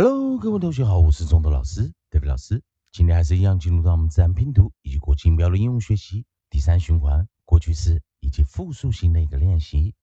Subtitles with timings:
[0.00, 2.62] Hello，各位同学好，我是中德老师，David 老师。
[2.92, 9.96] 今天还是一样进入到我们自然拼读以及国际音标的应用学习第三循环过去式以及复数型的一个练习。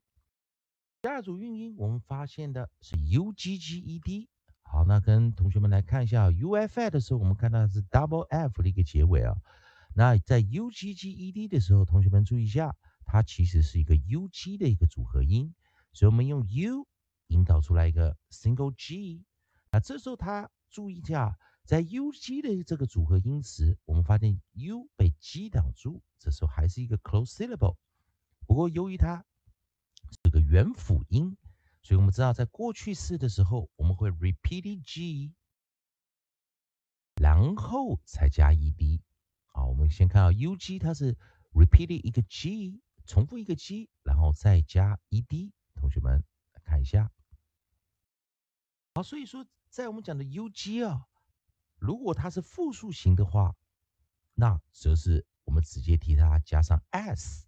[1.03, 4.29] 下组运音，我们发现的是 U G G E D。
[4.61, 9.35] 好，那跟同学们来看一下 U F I 的时候，我们看到是 double F 的一个结尾啊。
[9.95, 15.55] 那在 U G G E D 的时候，同学们注意一下，它其实是一个 U G 的一个组合音，
[15.95, 16.87] 所以我们用 U
[17.29, 19.25] 引导出来一个 single G。
[19.73, 21.39] 那这时候它注意一下。
[21.71, 27.77] 在 U G 的这个组合音词，我们发现 U 被 G 挡住，这时候还是一个 close syllable。
[28.45, 29.25] 不过由于它
[30.25, 31.37] 是个元辅音，
[31.81, 35.33] 所以我们知道在过去式的时候，我们会 repeat G，
[37.15, 39.01] 然后才加 E D。
[39.47, 41.17] 好，我们先看到 U G 它是
[41.53, 45.53] repeat 一个 G，重复一个 G，然后再加 E D。
[45.77, 47.13] 同学们来看一下。
[48.93, 51.07] 好，所以说在我们讲的 U G 啊。
[51.81, 53.57] 如果它是复数型的话，
[54.35, 57.47] 那则是我们直接替它加上 s，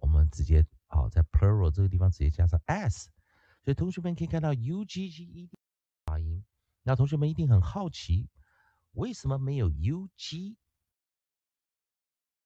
[0.00, 3.10] 我们直接啊在 plural 这个地方直接加上 s，
[3.62, 5.58] 所以同学们可以看到 u g g e d
[6.04, 6.44] 发音。
[6.82, 8.28] 那同学们一定很好奇，
[8.90, 10.56] 为什么没有 u g？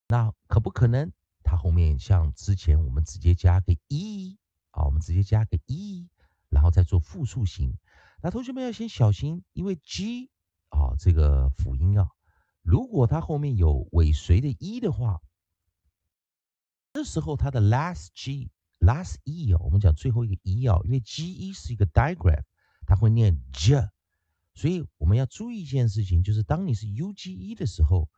[0.08, 1.10] 那可不可能
[1.42, 4.38] 它后面像之前我们直接加个 e
[4.72, 6.10] 啊，我们直接加个 e，
[6.50, 7.78] 然后再做复数型？
[8.20, 10.30] 那同学们要先小心，因为 g。
[10.98, 12.08] 这个辅音啊，
[12.62, 15.20] 如果它后面有尾随的 e 的话，
[16.92, 22.44] 这时候它的 last g last e 啊，我们讲最后一个 e 啊，因为 g e 是一个 digraph，
[22.86, 23.88] 它会念 j，
[24.54, 28.08] 所以我们要注意一件事情，就是当你是 u g e 的时候，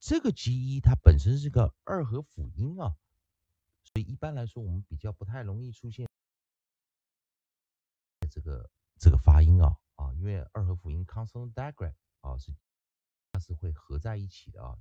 [0.00, 2.96] 这个 g e 它本身是个二合辅音啊，
[3.84, 6.08] 所以一般来说我们比较不太容易出现
[8.30, 9.76] 这个这个发音啊。
[9.98, 12.52] 啊，因为二合辅音 consonant digraph 啊是
[13.32, 14.78] 它是会合在一起的啊，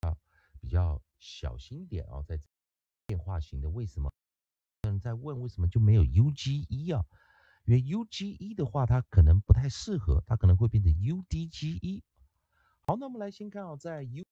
[0.00, 0.16] 啊
[0.60, 2.38] 比较小心点啊，在
[3.06, 4.12] 变化型的为什么？
[4.82, 7.04] 嗯，在问为什么就没有 u g e 啊？
[7.64, 12.02] 因为 u g e 的话，它可能不太适合，它可能会变成 u d g e。
[12.86, 14.24] 好，那我们来先看啊，在 u，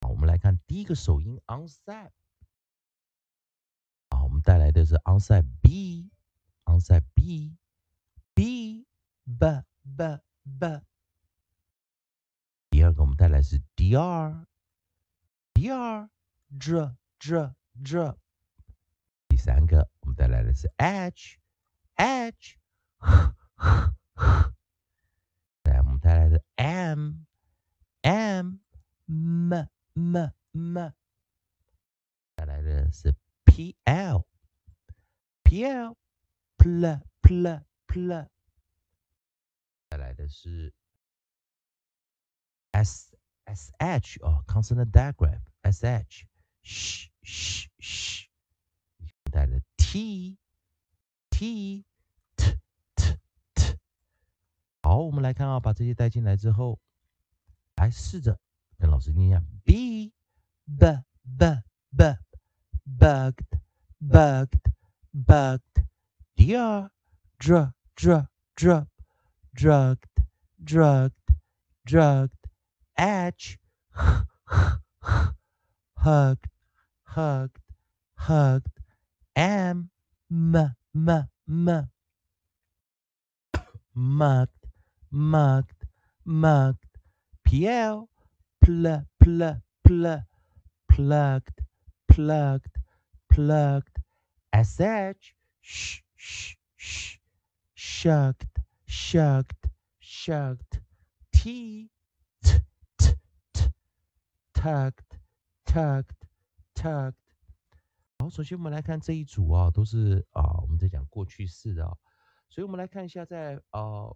[0.00, 2.10] 好，我们来看第一个首音 onset。
[4.42, 8.86] 带来的是 onside b，onside b，b
[9.24, 9.64] b
[9.96, 10.20] b
[10.58, 10.82] b。
[12.70, 14.44] 第二个我们带来是 dr，dr
[16.58, 16.90] j
[17.84, 18.16] j。
[19.28, 22.56] 第三个我们带来的是 h，h。
[25.64, 27.20] 来，我们带来的 m，m，m
[29.06, 30.92] m m。
[32.34, 33.14] 带来的是
[33.44, 34.24] pl。
[35.50, 35.96] Pl
[36.58, 38.28] pl pl pl，
[39.90, 40.72] 再来的是
[42.70, 46.24] s s h 哦，consonant digraph s h
[46.62, 48.26] sh sh sh，
[49.32, 50.38] 带来 t
[51.30, 51.84] t
[52.36, 52.54] t
[52.96, 53.18] t
[53.56, 53.76] t，
[54.82, 56.78] 好，我们来看啊，把这些带进来之后，
[57.74, 58.38] 来试着
[58.78, 60.12] 跟老师念一下 b
[60.64, 62.16] b b b
[62.86, 63.60] bugged
[63.98, 64.60] bugged
[65.12, 65.84] bugged,
[66.36, 66.90] dr,
[67.40, 68.86] dr, dr, dr,
[69.54, 70.06] drugged,
[70.62, 71.14] drugged,
[71.84, 72.48] drugged,
[72.96, 73.58] edge,
[75.96, 76.48] hugged,
[77.02, 77.58] hugged,
[78.14, 78.80] hugged,
[79.34, 79.90] am,
[80.30, 81.90] m, m, m,
[83.94, 84.66] mugged,
[85.10, 85.86] mugged,
[86.24, 86.86] mugged,
[87.44, 88.08] pl,
[88.60, 90.22] pl, pl, pl,
[90.88, 91.60] plugged,
[92.08, 92.78] plugged,
[93.28, 94.00] plugged,
[94.52, 97.18] sh sh sh
[97.74, 99.70] shucked shucked
[100.00, 100.80] shucked.
[101.32, 101.90] T
[102.42, 102.58] t
[102.98, 103.14] t
[103.52, 103.72] t.
[104.52, 104.92] Tuck
[105.64, 106.04] tuck
[106.74, 107.14] tuck
[108.18, 111.96] 好，首先我们来看这一组啊，都是啊我们在讲过去式的啊，
[112.50, 114.14] 所以我们来看一下在啊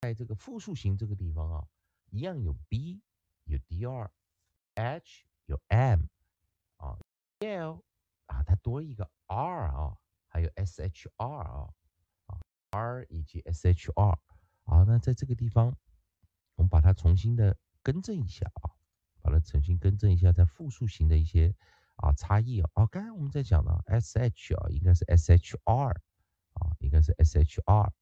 [0.00, 1.68] 在这个复数型这个地方啊，
[2.10, 3.00] 一样有 b
[3.44, 4.10] 有 d r
[4.74, 6.00] h 有 m
[6.78, 6.98] 啊
[7.40, 7.84] ，l。
[8.42, 9.96] 它多一个 r 啊，
[10.28, 11.72] 还有 shr 啊。
[12.72, 14.12] r 以及 shr，
[14.62, 15.76] 啊，那在这个地方，
[16.54, 18.70] 我们把它重新的更正一下啊，
[19.22, 21.52] 把它重新更正一下，在复数型的一些
[21.96, 25.90] 啊差异啊，哦，刚才我们在讲的 sh 啊，应该是 shr
[26.52, 27.92] 啊，应该是 shr 啊，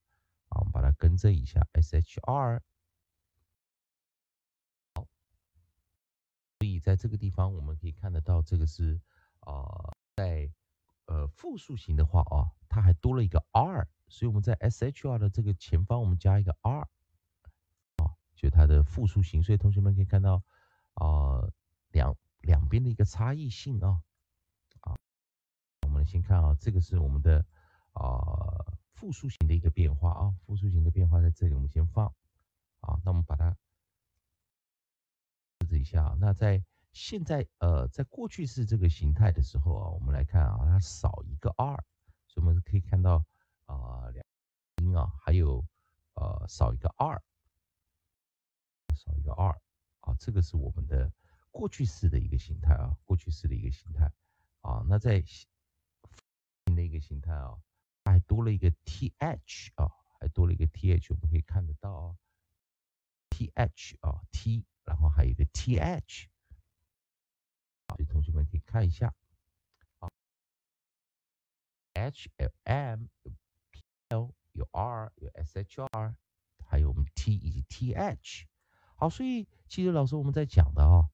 [0.49, 2.61] 我们把它更正一下 shr，
[4.93, 9.01] 所以在这个地方我们可以看得到，这个是
[9.39, 10.51] 啊，在
[11.05, 13.87] 呃复数型的话啊，它还多了一个 r。
[14.09, 16.81] 所以我们在 shr 的这个前方，我们加一个 r，
[17.95, 19.41] 啊，就它的复数型。
[19.41, 20.43] 所以同学们可以看到，
[20.95, 21.47] 啊，
[21.91, 24.03] 两两边的一个差异性啊，
[24.81, 24.97] 啊，
[25.83, 27.45] 我们先看啊，这个是我们的
[27.93, 32.07] 啊复数型的一个变化啊，复数型的变化在这里，我们先放，
[32.81, 33.55] 啊，那我们把它
[35.69, 36.13] 试一下。
[36.19, 36.61] 那在
[36.99, 41.75] 现在呃，在过去式这个形态的时候啊，我们来看啊，它少一个 r，
[42.27, 43.25] 所以我们可以看到。
[43.69, 44.25] 啊，两
[44.77, 45.63] 音啊，还有
[46.15, 47.21] 呃少一个 r，
[48.95, 49.61] 少一个 r，
[49.99, 51.13] 啊，这个是我们的
[51.51, 54.11] 过去式的一个形态啊，过去式的一个形态
[54.61, 54.83] 啊。
[54.89, 57.61] 那在新的一个形态啊，
[58.05, 59.87] 还多了一个 th 啊，
[60.19, 62.17] 还多了一个 th，我们可以看得到啊
[63.29, 66.25] ，th 啊 t，然后还有一个 th，
[67.95, 69.13] 所以同学们可以看一下
[69.99, 70.09] 好
[71.93, 73.07] ，h l m。
[73.71, 76.15] p l 有 R 有 SHR，
[76.65, 78.45] 还有我们 T 以及 TH。
[78.95, 81.07] 好，所以其实老师我们在讲的啊，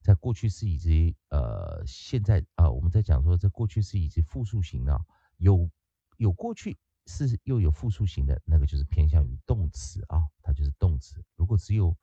[0.00, 5.04] 在过去式以及呃现在啊，我们在讲说在过去式以及复数型的，
[5.38, 5.68] 有
[6.16, 11.22] 有过去式又有复数型的那个就是偏向于动词啊，它就是动词。
[11.34, 11.96] 如果只有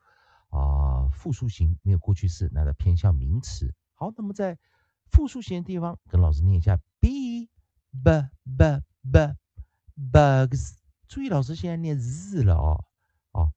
[0.50, 3.74] 啊复数型没有过去式，那它偏向名词。
[3.96, 4.58] 好，那么在
[5.12, 7.50] 复数型的地方，跟老师念一下 b
[7.92, 9.36] b b b。
[10.12, 10.74] bugs，
[11.08, 12.84] 注意老师现在念日了哦，
[13.32, 13.54] 哦，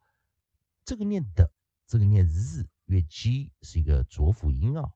[0.85, 1.51] 这个念的，
[1.85, 4.93] 这个念日，因为 g 是一个浊辅音啊。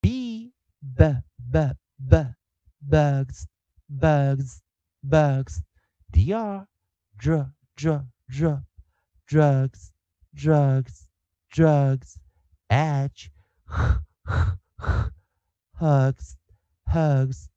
[0.00, 1.22] b b
[1.52, 2.34] b b
[2.90, 3.44] bugs
[3.88, 4.58] bugs
[5.08, 5.60] bugs
[6.10, 6.66] dr
[7.20, 8.62] dr dr dr
[9.28, 9.92] drugs
[10.34, 11.06] drugs
[11.48, 12.16] drugs
[12.66, 13.30] h
[15.74, 16.36] hugs
[16.88, 17.48] hugs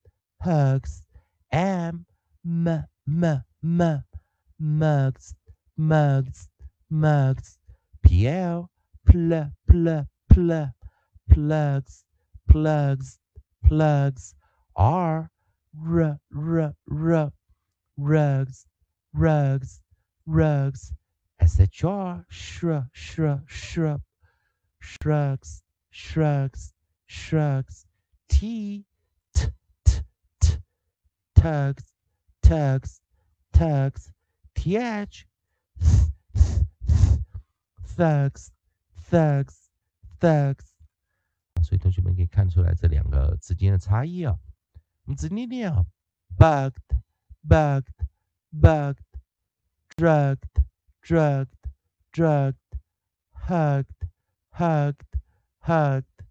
[0.42, 1.04] hugs
[1.51, 2.06] am
[2.45, 2.68] m
[3.07, 4.04] m m
[4.60, 5.36] mugs
[5.77, 6.50] mugs
[6.89, 7.57] mugs
[8.04, 8.69] pl
[9.06, 10.69] pl pl pl
[11.30, 12.06] plugs
[12.48, 13.19] plugs
[13.63, 14.36] plugs
[14.75, 15.31] r
[15.75, 17.31] r r r
[17.98, 18.68] rugs
[19.13, 19.81] rugs
[20.25, 20.94] rugs
[21.42, 24.01] shr shr, shr, shrub
[24.80, 25.62] shrugs
[25.99, 26.72] shrugs
[27.06, 27.84] shrugs
[28.28, 28.84] t
[29.32, 29.49] t
[29.84, 30.02] t
[30.40, 30.58] t
[31.34, 31.84] tugs
[32.43, 33.00] tags,
[33.52, 34.11] tags,
[34.54, 35.25] th,
[37.97, 38.50] thugs,
[39.11, 39.71] thugs,
[40.21, 40.66] thugs。
[41.62, 44.38] 所以同学们可以看出来这两个之间的差异啊。
[45.04, 45.87] 我们直接念啊，
[46.37, 47.00] bugged,
[47.47, 47.87] bugged,
[48.52, 48.99] bugged,
[49.97, 50.64] drugged,
[51.00, 51.49] drugged,
[52.12, 52.56] drugged,
[53.33, 54.09] hugged,
[54.50, 55.08] hugged,
[55.62, 56.24] Hugged,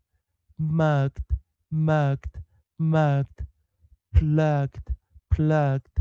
[0.59, 1.39] mugged,
[1.71, 2.43] mugged,
[2.79, 3.47] mugged,
[4.15, 4.95] plugged,
[5.31, 5.99] plugged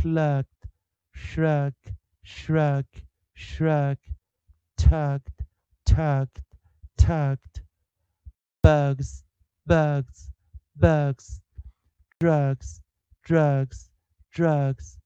[0.00, 0.66] plucked,
[1.12, 1.74] shrug,
[2.22, 2.86] shrug,
[3.34, 3.98] shrug,
[4.78, 5.44] tugged,
[5.84, 6.40] tugged,
[6.96, 7.60] tugged,
[8.62, 9.24] bugs,
[9.66, 10.30] bugs,
[10.74, 11.40] bugs,
[12.18, 12.80] drugs,
[13.22, 13.90] drugs,
[14.32, 14.98] drugs,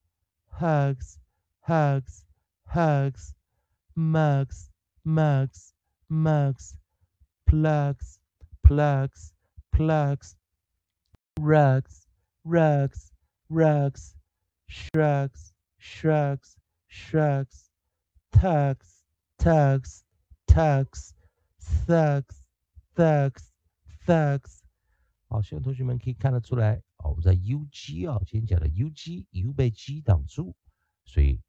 [0.52, 1.18] hugs,
[1.62, 2.24] hugs,
[2.66, 3.34] hugs,
[3.96, 4.70] mugs,
[5.04, 5.72] mugs,
[6.08, 6.76] mugs,
[7.45, 8.19] plugs,
[8.61, 9.33] plugs,
[9.71, 10.35] plugs,
[11.35, 12.07] rugs,
[12.43, 13.11] rugs,
[13.49, 14.15] rugs,
[14.67, 16.57] shrugs, shrugs,
[16.87, 17.69] shrugs,
[18.31, 19.03] tugs,
[19.37, 20.03] tugs,
[20.47, 21.13] tugs,
[21.85, 22.43] thugs,
[22.95, 23.51] thugs,
[24.05, 24.59] thugs。
[25.27, 30.55] 好，希望同学们可以看得出来，哦，我们在 U G 啊，今天讲的 U G U 被 G 挡住，
[31.05, 31.41] 所以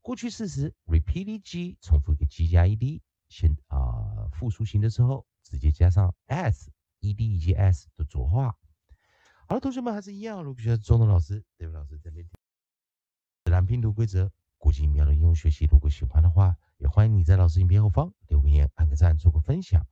[0.00, 8.57] 过去事实 repeated G 重复一个 G 加 ED， 先啊复数型的时候直接加上 S ED 以及 S 的浊化。
[9.47, 12.29] 好了，同学们还是一样，如果觉得中等老师、德文老师在那边。
[13.43, 19.85] 自然拼读规则国际音标的应用学习，如果喜欢的话，也欢迎你在老师影片后方留个言、按个赞、做个分享。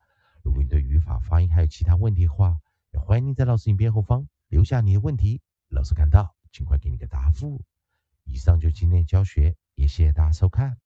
[0.43, 2.59] 如果你对语法、发音还有其他问题的话，
[2.91, 7.63] 也欢迎你在老师影片后方留下你的问题，老师看到尽快给你个答复。
[8.25, 10.77] 以上就今天教学，也谢谢大家收看。